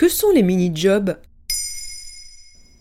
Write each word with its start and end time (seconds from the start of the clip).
Que 0.00 0.08
sont 0.08 0.30
les 0.30 0.42
mini-jobs? 0.42 1.18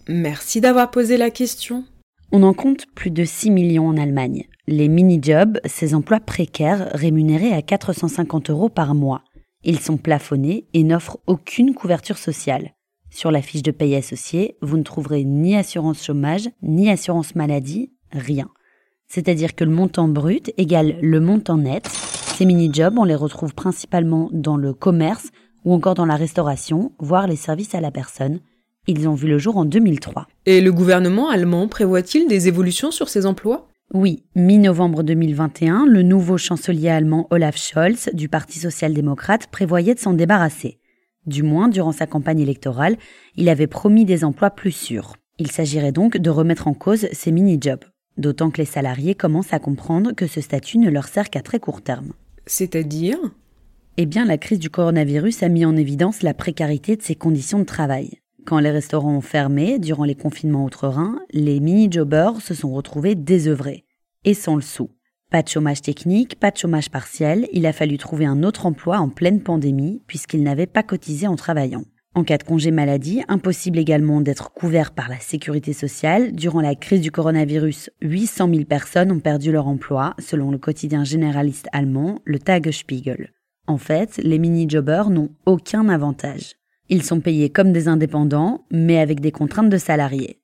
Merci 0.07 0.61
d'avoir 0.61 0.89
posé 0.89 1.17
la 1.17 1.29
question. 1.31 1.83
On 2.31 2.43
en 2.43 2.53
compte 2.53 2.85
plus 2.95 3.11
de 3.11 3.25
6 3.25 3.51
millions 3.51 3.89
en 3.89 3.97
Allemagne. 3.97 4.45
Les 4.67 4.87
mini-jobs, 4.87 5.59
ces 5.65 5.95
emplois 5.95 6.21
précaires 6.21 6.91
rémunérés 6.93 7.51
à 7.51 7.61
450 7.61 8.51
euros 8.51 8.69
par 8.69 8.95
mois. 8.95 9.25
Ils 9.65 9.81
sont 9.81 9.97
plafonnés 9.97 10.67
et 10.73 10.83
n'offrent 10.83 11.19
aucune 11.27 11.73
couverture 11.73 12.17
sociale. 12.17 12.71
Sur 13.09 13.31
la 13.31 13.41
fiche 13.41 13.63
de 13.63 13.71
paye 13.71 13.97
associée, 13.97 14.55
vous 14.61 14.77
ne 14.77 14.83
trouverez 14.83 15.25
ni 15.25 15.57
assurance 15.57 16.01
chômage, 16.01 16.49
ni 16.63 16.89
assurance 16.89 17.35
maladie, 17.35 17.91
rien. 18.13 18.49
C'est-à-dire 19.09 19.55
que 19.55 19.65
le 19.65 19.71
montant 19.71 20.07
brut 20.07 20.53
égale 20.55 20.97
le 21.01 21.19
montant 21.19 21.57
net. 21.57 21.85
Ces 22.37 22.45
mini-jobs, 22.45 22.97
on 22.97 23.03
les 23.03 23.13
retrouve 23.13 23.53
principalement 23.53 24.29
dans 24.31 24.55
le 24.55 24.73
commerce 24.73 25.31
ou 25.65 25.73
encore 25.73 25.95
dans 25.95 26.05
la 26.05 26.15
restauration, 26.15 26.91
voire 26.99 27.27
les 27.27 27.35
services 27.35 27.75
à 27.75 27.81
la 27.81 27.91
personne. 27.91 28.39
Ils 28.87 29.07
ont 29.07 29.13
vu 29.13 29.27
le 29.27 29.37
jour 29.37 29.57
en 29.57 29.65
2003. 29.65 30.27
Et 30.45 30.61
le 30.61 30.71
gouvernement 30.71 31.29
allemand 31.29 31.67
prévoit-il 31.67 32.27
des 32.27 32.47
évolutions 32.47 32.91
sur 32.91 33.09
ces 33.09 33.25
emplois? 33.25 33.67
Oui, 33.93 34.23
mi-novembre 34.35 35.01
2021, 35.01 35.85
le 35.87 36.03
nouveau 36.03 36.37
chancelier 36.37 36.89
allemand 36.89 37.27
Olaf 37.31 37.57
Scholz 37.57 38.09
du 38.13 38.29
Parti 38.29 38.59
social-démocrate 38.59 39.47
prévoyait 39.47 39.95
de 39.95 39.99
s'en 39.99 40.13
débarrasser. 40.13 40.79
Du 41.25 41.43
moins, 41.43 41.67
durant 41.67 41.91
sa 41.91 42.07
campagne 42.07 42.39
électorale, 42.39 42.97
il 43.35 43.49
avait 43.49 43.67
promis 43.67 44.05
des 44.05 44.23
emplois 44.23 44.51
plus 44.51 44.71
sûrs. 44.71 45.15
Il 45.39 45.51
s'agirait 45.51 45.91
donc 45.91 46.17
de 46.17 46.29
remettre 46.29 46.67
en 46.67 46.73
cause 46.73 47.07
ces 47.11 47.31
mini-jobs, 47.31 47.83
d'autant 48.17 48.51
que 48.51 48.59
les 48.59 48.65
salariés 48.65 49.15
commencent 49.15 49.53
à 49.53 49.59
comprendre 49.59 50.11
que 50.11 50.27
ce 50.27 50.41
statut 50.41 50.77
ne 50.77 50.89
leur 50.89 51.07
sert 51.07 51.29
qu'à 51.29 51.41
très 51.41 51.59
court 51.59 51.81
terme. 51.81 52.13
C'est-à-dire? 52.45 53.17
Eh 54.01 54.05
bien, 54.05 54.23
la 54.23 54.37
crise 54.37 54.59
du 54.59 54.69
coronavirus 54.69 55.43
a 55.43 55.49
mis 55.49 55.65
en 55.65 55.75
évidence 55.75 56.23
la 56.23 56.33
précarité 56.33 56.95
de 56.95 57.01
ces 57.01 57.15
conditions 57.15 57.59
de 57.59 57.65
travail. 57.65 58.21
Quand 58.45 58.59
les 58.59 58.71
restaurants 58.71 59.17
ont 59.17 59.19
fermé 59.19 59.77
durant 59.77 60.05
les 60.05 60.15
confinements 60.15 60.63
outre-Rhin, 60.63 61.19
les 61.33 61.59
mini-jobbers 61.59 62.39
se 62.39 62.53
sont 62.53 62.71
retrouvés 62.71 63.15
désœuvrés 63.15 63.83
et 64.23 64.33
sans 64.33 64.55
le 64.55 64.61
sou. 64.61 64.89
Pas 65.31 65.41
de 65.41 65.49
chômage 65.49 65.81
technique, 65.81 66.39
pas 66.39 66.51
de 66.51 66.55
chômage 66.55 66.89
partiel, 66.89 67.49
il 67.51 67.65
a 67.65 67.73
fallu 67.73 67.97
trouver 67.97 68.25
un 68.25 68.41
autre 68.43 68.65
emploi 68.65 68.99
en 68.99 69.09
pleine 69.09 69.41
pandémie 69.41 70.01
puisqu'ils 70.07 70.43
n'avaient 70.43 70.65
pas 70.65 70.81
cotisé 70.81 71.27
en 71.27 71.35
travaillant. 71.35 71.83
En 72.15 72.23
cas 72.23 72.37
de 72.37 72.43
congé 72.43 72.71
maladie, 72.71 73.21
impossible 73.27 73.79
également 73.79 74.21
d'être 74.21 74.53
couvert 74.53 74.91
par 74.91 75.09
la 75.09 75.19
sécurité 75.19 75.73
sociale. 75.73 76.31
Durant 76.31 76.61
la 76.61 76.75
crise 76.75 77.01
du 77.01 77.11
coronavirus, 77.11 77.89
800 78.01 78.49
000 78.49 78.63
personnes 78.63 79.11
ont 79.11 79.19
perdu 79.19 79.51
leur 79.51 79.67
emploi, 79.67 80.15
selon 80.19 80.51
le 80.51 80.57
quotidien 80.57 81.03
généraliste 81.03 81.67
allemand, 81.73 82.21
le 82.23 82.39
Tagesspiegel. 82.39 83.33
En 83.69 83.77
fait, 83.77 84.19
les 84.23 84.39
mini-jobbers 84.39 85.11
n'ont 85.11 85.29
aucun 85.45 85.89
avantage. 85.89 86.55
Ils 86.89 87.03
sont 87.03 87.19
payés 87.19 87.51
comme 87.51 87.71
des 87.71 87.87
indépendants, 87.87 88.65
mais 88.71 88.97
avec 88.97 89.19
des 89.19 89.31
contraintes 89.31 89.69
de 89.69 89.77
salariés. 89.77 90.41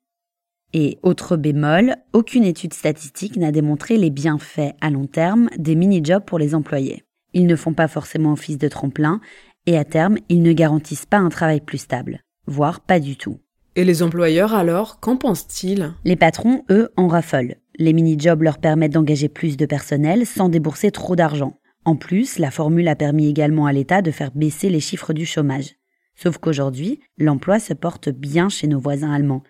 Et 0.72 1.00
autre 1.02 1.36
bémol, 1.36 1.96
aucune 2.12 2.44
étude 2.44 2.72
statistique 2.72 3.36
n'a 3.36 3.50
démontré 3.50 3.96
les 3.96 4.10
bienfaits 4.10 4.76
à 4.80 4.90
long 4.90 5.08
terme 5.08 5.48
des 5.58 5.74
mini-jobs 5.74 6.24
pour 6.24 6.38
les 6.38 6.54
employés. 6.54 7.02
Ils 7.32 7.48
ne 7.48 7.56
font 7.56 7.72
pas 7.72 7.88
forcément 7.88 8.32
office 8.32 8.58
de 8.58 8.68
tremplin 8.68 9.20
et 9.66 9.76
à 9.76 9.84
terme, 9.84 10.18
ils 10.28 10.42
ne 10.42 10.52
garantissent 10.52 11.06
pas 11.06 11.18
un 11.18 11.28
travail 11.28 11.60
plus 11.60 11.78
stable, 11.78 12.20
voire 12.46 12.78
pas 12.78 13.00
du 13.00 13.16
tout. 13.16 13.40
Et 13.74 13.82
les 13.82 14.04
employeurs 14.04 14.54
alors, 14.54 15.00
qu'en 15.00 15.16
pensent-ils? 15.16 15.92
Les 16.04 16.14
patrons, 16.14 16.62
eux, 16.70 16.90
en 16.96 17.08
raffolent. 17.08 17.56
Les 17.76 17.92
mini-jobs 17.92 18.42
leur 18.42 18.58
permettent 18.58 18.92
d'engager 18.92 19.28
plus 19.28 19.56
de 19.56 19.66
personnel 19.66 20.26
sans 20.26 20.48
débourser 20.48 20.92
trop 20.92 21.16
d'argent. 21.16 21.58
En 21.86 21.94
plus, 21.94 22.40
la 22.40 22.50
formule 22.50 22.88
a 22.88 22.96
permis 22.96 23.28
également 23.28 23.66
à 23.66 23.72
l'État 23.72 24.02
de 24.02 24.10
faire 24.10 24.32
baisser 24.32 24.70
les 24.70 24.80
chiffres 24.80 25.12
du 25.12 25.24
chômage. 25.24 25.76
Sauf 26.16 26.36
qu'aujourd'hui, 26.38 26.98
l'emploi 27.16 27.60
se 27.60 27.74
porte 27.74 28.08
bien 28.08 28.48
chez 28.48 28.66
nos 28.66 28.80
voisins 28.80 29.12
allemands. 29.12 29.44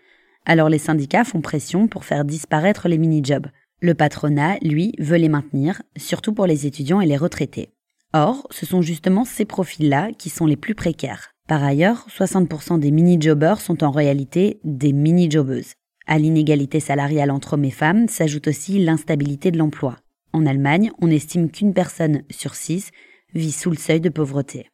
Alors 0.44 0.68
les 0.68 0.76
syndicats 0.76 1.24
font 1.24 1.40
pression 1.40 1.88
pour 1.88 2.04
faire 2.04 2.26
disparaître 2.26 2.88
les 2.88 2.98
mini-jobs. 2.98 3.46
Le 3.80 3.94
patronat, 3.94 4.58
lui, 4.60 4.92
veut 4.98 5.16
les 5.16 5.30
maintenir, 5.30 5.80
surtout 5.96 6.34
pour 6.34 6.46
les 6.46 6.66
étudiants 6.66 7.00
et 7.00 7.06
les 7.06 7.16
retraités. 7.16 7.70
Or, 8.12 8.46
ce 8.50 8.66
sont 8.66 8.82
justement 8.82 9.24
ces 9.24 9.46
profils-là 9.46 10.10
qui 10.12 10.28
sont 10.28 10.44
les 10.44 10.56
plus 10.56 10.74
précaires. 10.74 11.30
Par 11.48 11.64
ailleurs, 11.64 12.06
60% 12.10 12.78
des 12.78 12.90
mini-jobbers 12.90 13.62
sont 13.62 13.82
en 13.82 13.90
réalité 13.90 14.60
des 14.62 14.92
mini-jobbeuses. 14.92 15.72
À 16.06 16.18
l'inégalité 16.18 16.80
salariale 16.80 17.30
entre 17.30 17.54
hommes 17.54 17.64
et 17.64 17.70
femmes 17.70 18.08
s'ajoute 18.08 18.48
aussi 18.48 18.78
l'instabilité 18.78 19.50
de 19.50 19.56
l'emploi. 19.56 19.96
En 20.36 20.44
Allemagne, 20.44 20.90
on 21.00 21.10
estime 21.10 21.50
qu'une 21.50 21.72
personne 21.72 22.22
sur 22.28 22.56
six 22.56 22.90
vit 23.32 23.52
sous 23.52 23.70
le 23.70 23.78
seuil 23.78 24.02
de 24.02 24.10
pauvreté. 24.10 24.68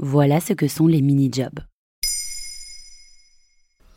Voilà 0.00 0.40
ce 0.40 0.52
que 0.52 0.66
sont 0.66 0.88
les 0.88 1.00
mini-jobs. 1.00 1.60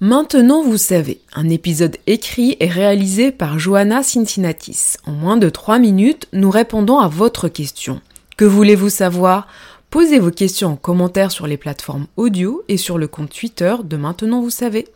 Maintenant 0.01 0.61
vous 0.61 0.77
savez, 0.77 1.19
un 1.33 1.49
épisode 1.49 1.97
écrit 2.05 2.57
et 2.59 2.67
réalisé 2.67 3.31
par 3.31 3.57
Johanna 3.57 4.03
Cincinnatis. 4.03 4.97
En 5.03 5.13
moins 5.13 5.37
de 5.37 5.49
3 5.49 5.79
minutes, 5.79 6.27
nous 6.31 6.51
répondons 6.51 6.99
à 6.99 7.07
votre 7.07 7.47
question. 7.47 8.01
Que 8.37 8.45
voulez-vous 8.45 8.89
savoir? 8.89 9.47
Posez 9.89 10.19
vos 10.19 10.29
questions 10.29 10.73
en 10.73 10.75
commentaire 10.75 11.31
sur 11.31 11.47
les 11.47 11.57
plateformes 11.57 12.05
audio 12.17 12.61
et 12.67 12.77
sur 12.77 12.99
le 12.99 13.07
compte 13.07 13.31
Twitter 13.31 13.75
de 13.83 13.97
Maintenant 13.97 14.43
vous 14.43 14.51
savez. 14.51 14.87